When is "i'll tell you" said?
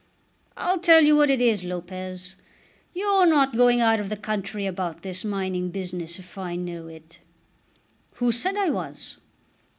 0.57-1.15